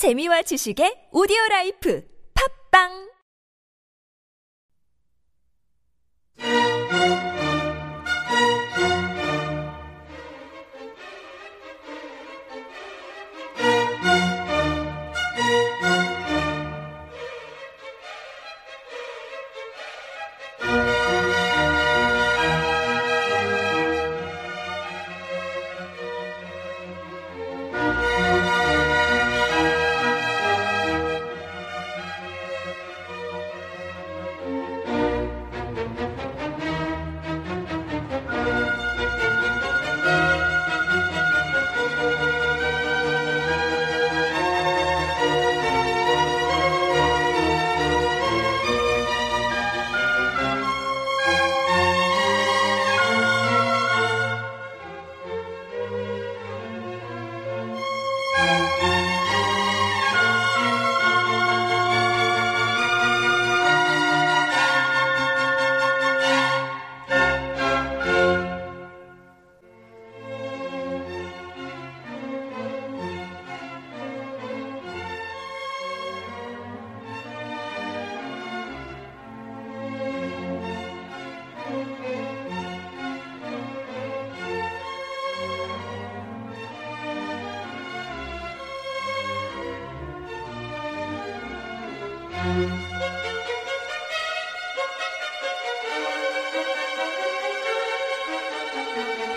재미와 0.00 0.40
지식의 0.48 1.12
오디오 1.12 1.36
라이프. 1.50 2.00
팝빵 2.32 3.09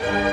Bye. 0.05 0.32